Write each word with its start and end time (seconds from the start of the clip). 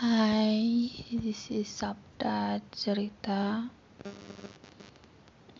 Hai, 0.00 0.88
this 1.12 1.52
is 1.52 1.68
Sabda 1.68 2.64
Cerita. 2.72 3.68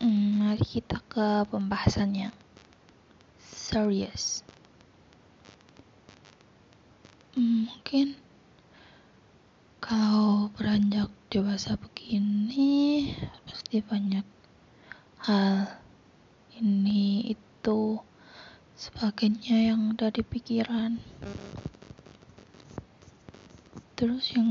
Hmm, 0.01 0.41
mari 0.41 0.65
kita 0.65 0.97
ke 1.05 1.45
pembahasannya. 1.45 2.33
Serius. 3.37 4.41
Hmm, 7.37 7.69
mungkin 7.69 8.17
kalau 9.77 10.49
beranjak 10.57 11.13
dewasa 11.29 11.77
begini 11.77 13.13
pasti 13.45 13.77
banyak 13.85 14.25
hal 15.21 15.69
ini 16.57 17.29
itu 17.29 18.01
sebagainya 18.73 19.69
yang 19.69 19.93
ada 19.93 20.09
di 20.09 20.25
pikiran 20.25 20.97
terus 24.01 24.33
yang 24.33 24.49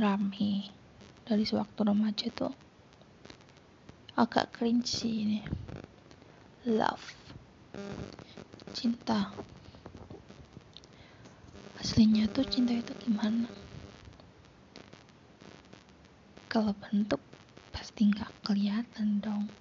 rame 0.00 0.72
dari 1.28 1.44
sewaktu 1.44 1.84
remaja 1.84 2.32
tuh 2.32 2.48
agak 4.16 4.56
cringe 4.56 4.88
sih 4.88 5.20
ini. 5.20 5.44
Love. 6.64 7.12
Cinta. 8.72 9.36
Aslinya 11.76 12.24
tuh 12.32 12.48
cinta 12.48 12.72
itu 12.72 12.88
gimana? 13.04 13.52
Kalau 16.48 16.72
bentuk 16.72 17.20
pasti 17.68 18.08
nggak 18.08 18.32
kelihatan 18.48 19.20
dong. 19.20 19.52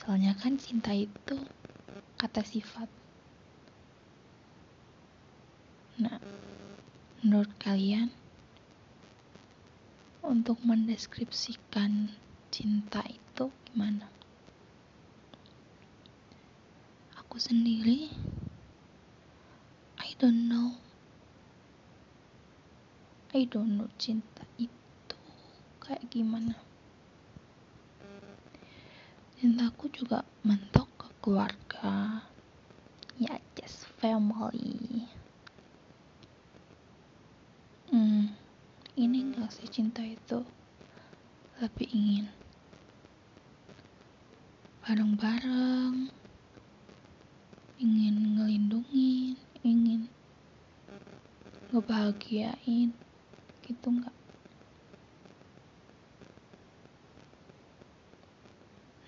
Soalnya 0.00 0.32
kan 0.40 0.56
cinta 0.56 0.96
itu 0.96 1.36
kata 2.16 2.40
sifat. 2.40 2.88
Nah 6.00 6.16
menurut 7.20 7.52
kalian 7.60 8.21
untuk 10.22 10.62
mendeskripsikan 10.62 12.14
cinta 12.54 13.02
itu 13.10 13.50
gimana? 13.66 14.06
Aku 17.18 17.42
sendiri, 17.42 18.08
I 19.98 20.10
don't 20.22 20.46
know. 20.46 20.78
I 23.34 23.48
don't 23.50 23.74
know 23.74 23.90
cinta 23.98 24.46
itu 24.60 25.18
kayak 25.82 26.06
gimana. 26.12 26.54
Cintaku 29.42 29.90
juga 29.90 30.22
mentok 30.46 30.86
ke 30.94 31.08
keluarga. 31.18 32.22
Ya, 33.18 33.42
just 33.58 33.90
family. 33.98 35.02
Hmm, 37.90 38.32
ini 39.62 39.70
enggak 39.70 39.70
sih 39.70 39.70
cinta 39.70 40.02
itu 40.02 40.42
lebih 41.62 41.86
ingin 41.94 42.26
bareng-bareng 44.82 46.10
ingin 47.78 48.16
ngelindungin 48.34 49.38
ingin 49.62 50.10
ngebahagiain 51.70 52.90
gitu 53.62 53.86
enggak 53.86 54.16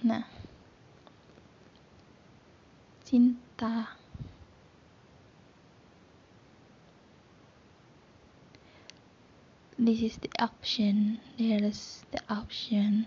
nah 0.06 0.22
cinta 3.02 3.98
this 9.78 10.00
is 10.02 10.16
the 10.18 10.30
option. 10.38 11.20
There 11.38 11.62
is 11.62 12.04
the 12.12 12.20
option. 12.28 13.06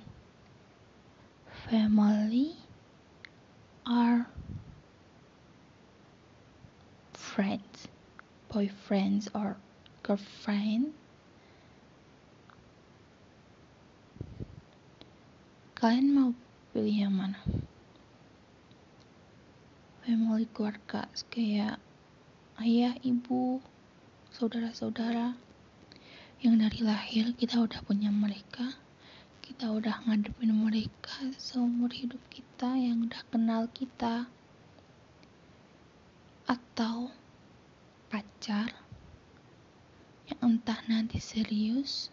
Family 1.70 2.56
or 3.90 4.28
friends. 7.14 7.88
Boyfriends 8.52 9.28
or 9.36 9.58
girlfriend. 10.04 10.94
Kalian 15.78 16.10
mau 16.10 16.34
pilih 16.74 17.06
yang 17.06 17.14
mana 17.14 17.38
family 20.08 20.48
keluarga 20.56 21.04
kayak 21.28 21.84
ayah 22.64 22.96
ibu 23.04 23.60
saudara-saudara 24.32 25.36
yang 26.44 26.62
dari 26.62 26.86
lahir 26.86 27.34
kita 27.34 27.58
udah 27.62 27.82
punya 27.86 28.14
mereka 28.14 28.78
kita 29.48 29.72
udah 29.72 30.04
ngadepin 30.04 30.52
mereka 30.52 31.24
seumur 31.40 31.88
hidup 31.90 32.20
kita 32.28 32.76
yang 32.76 33.08
udah 33.08 33.24
kenal 33.32 33.64
kita. 33.72 34.28
Atau 36.44 37.16
pacar 38.12 38.76
yang 40.28 40.40
entah 40.44 40.84
nanti 40.92 41.24
serius 41.24 42.12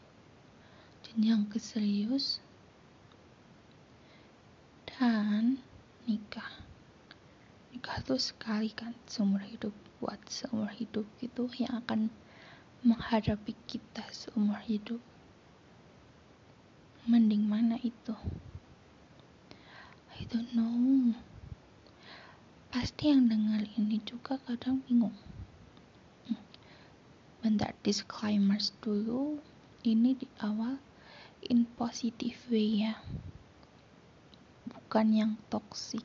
jenjang 1.02 1.50
ke 1.50 1.58
serius 1.58 2.38
dan 4.86 5.58
nikah. 6.06 6.64
Nikah 7.74 7.98
tuh 8.06 8.22
sekali 8.22 8.70
kan 8.70 8.94
seumur 9.10 9.42
hidup 9.42 9.74
buat 9.98 10.22
seumur 10.30 10.70
hidup 10.70 11.02
gitu 11.18 11.50
yang 11.58 11.82
akan 11.82 12.14
menghadapi 12.84 13.56
kita 13.64 14.04
seumur 14.12 14.60
hidup. 14.60 15.00
Mending 17.08 17.48
mana 17.48 17.80
itu? 17.80 18.12
I 20.12 20.28
don't 20.28 20.52
know. 20.52 21.16
Pasti 22.68 23.08
yang 23.08 23.32
dengar 23.32 23.64
ini 23.80 24.04
juga 24.04 24.36
kadang 24.44 24.84
bingung. 24.84 25.16
Bentar 27.40 27.72
disclaimers 27.80 28.76
dulu. 28.84 29.40
Ini 29.80 30.20
di 30.20 30.28
awal 30.44 30.76
in 31.48 31.64
positive 31.80 32.36
way 32.52 32.84
ya. 32.84 33.00
Bukan 34.68 35.08
yang 35.16 35.32
toxic 35.48 36.04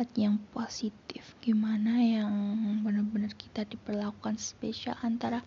dapat 0.00 0.16
yang 0.16 0.40
positif? 0.56 1.36
Gimana 1.44 2.00
yang 2.00 2.32
benar-benar 2.80 3.36
kita 3.36 3.68
diperlakukan 3.68 4.40
spesial 4.40 4.96
antara 5.04 5.44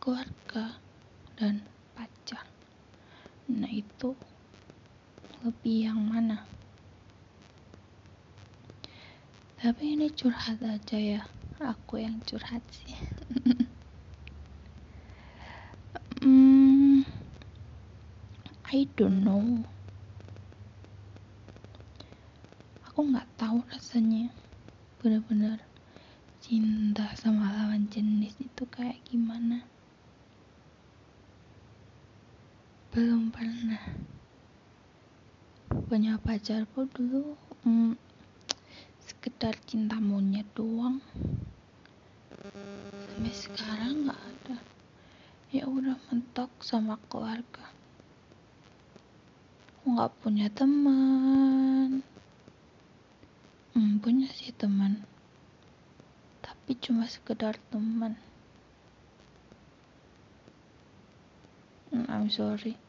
keluarga 0.00 0.80
dan 1.36 1.60
pacar? 1.92 2.48
Nah 3.52 3.68
itu 3.68 4.16
lebih 5.44 5.92
yang 5.92 6.00
mana? 6.00 6.48
Tapi 9.60 9.84
ini 9.84 10.08
curhat 10.16 10.56
aja 10.64 10.96
ya. 10.96 11.20
Aku 11.60 12.00
yang 12.00 12.24
curhat 12.24 12.64
sih. 12.72 12.96
Hmm, 16.24 17.04
I 18.72 18.88
don't 18.96 19.20
know 19.20 19.75
aku 22.96 23.12
nggak 23.12 23.28
tahu 23.36 23.60
rasanya. 23.68 24.32
Bener-bener 25.04 25.60
cinta 26.40 27.12
sama 27.12 27.52
lawan 27.52 27.92
jenis 27.92 28.32
itu 28.40 28.64
kayak 28.72 29.04
gimana? 29.04 29.68
Belum 32.96 33.28
pernah. 33.28 33.84
Punya 35.92 36.16
pacar 36.16 36.64
pun 36.72 36.88
dulu 36.88 37.36
hmm, 37.68 38.00
sekedar 39.04 39.52
cinta 39.68 40.00
monyet 40.00 40.48
doang. 40.56 41.04
Sampai 43.12 43.34
sekarang 43.36 44.08
nggak 44.08 44.22
ada. 44.24 44.56
Ya 45.52 45.68
udah 45.68 46.00
mentok 46.08 46.48
sama 46.64 46.96
keluarga. 47.12 47.68
Nggak 49.84 50.16
punya 50.24 50.48
teman 50.48 52.15
hmm, 53.76 54.00
punya 54.00 54.24
sih 54.32 54.56
teman. 54.56 55.04
Tapi 56.40 56.72
cuma 56.80 57.04
sekedar 57.04 57.60
teman. 57.68 58.16
Hmm, 61.92 62.08
I'm 62.08 62.32
sorry. 62.32 62.80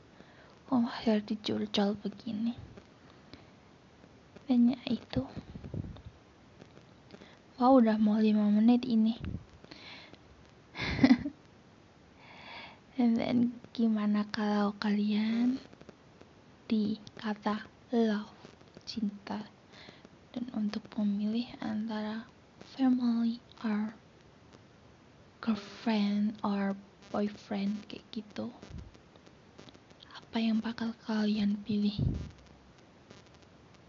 Kok 0.72 0.80
masih 0.80 1.20
dicurcal 1.28 2.00
begini? 2.00 2.56
Dan 4.48 4.72
ya 4.72 4.80
itu. 4.88 5.28
Wow 7.60 7.84
udah 7.84 8.00
mau 8.00 8.16
5 8.16 8.32
menit 8.56 8.88
ini. 8.88 9.20
And 12.96 13.20
then 13.20 13.60
gimana 13.76 14.24
kalau 14.32 14.72
kalian 14.80 15.60
di 16.72 16.96
kata 17.20 17.68
love 17.92 18.32
cinta 18.88 19.57
dan 20.38 20.54
untuk 20.54 20.86
memilih 21.02 21.50
antara 21.58 22.30
family 22.78 23.42
or 23.66 23.98
girlfriend 25.42 26.38
or 26.46 26.78
boyfriend 27.10 27.82
kayak 27.90 28.06
gitu. 28.14 28.54
Apa 30.14 30.38
yang 30.38 30.62
bakal 30.62 30.94
kalian 31.10 31.58
pilih? 31.66 31.98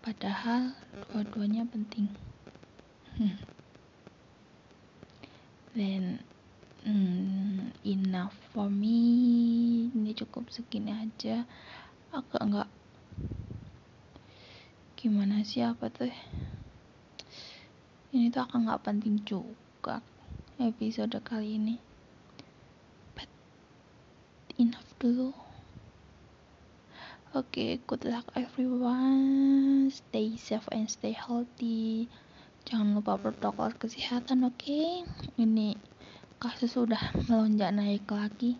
Padahal 0.00 0.72
dua-duanya 1.12 1.68
penting. 1.68 2.08
Then 5.76 6.24
hmm, 6.88 7.76
enough 7.84 8.32
for 8.56 8.72
me. 8.72 9.92
Ini 9.92 10.16
cukup 10.16 10.48
segini 10.48 10.96
aja. 10.96 11.44
Agak 12.08 12.40
enggak 12.40 12.72
gimana 14.98 15.46
sih 15.46 15.62
apa 15.62 15.86
tuh? 15.94 16.10
Ini 18.10 18.34
tuh 18.34 18.42
akan 18.42 18.66
nggak 18.66 18.82
penting 18.82 19.22
juga 19.22 20.02
episode 20.58 21.14
kali 21.22 21.54
ini. 21.54 21.78
But 23.14 23.30
enough 24.58 24.90
dulu. 24.98 25.30
Oke 27.30 27.46
okay, 27.46 27.70
good 27.86 28.02
luck 28.02 28.26
everyone. 28.34 29.86
Stay 29.94 30.34
safe 30.34 30.66
and 30.74 30.90
stay 30.90 31.14
healthy. 31.14 32.10
Jangan 32.66 32.98
lupa 32.98 33.22
protokol 33.22 33.78
kesehatan 33.78 34.50
oke? 34.50 34.58
Okay? 34.58 35.06
ini 35.38 35.78
kasus 36.42 36.74
sudah 36.74 37.14
melonjak 37.30 37.70
naik 37.70 38.10
lagi. 38.10 38.58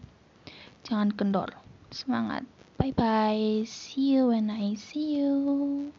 Jangan 0.86 1.10
kendor. 1.18 1.50
Semangat. 1.90 2.46
Bye 2.78 2.94
bye 2.94 3.66
see 3.66 4.14
you 4.14 4.30
when 4.30 4.54
I 4.54 4.78
see 4.78 5.18
you 5.18 5.90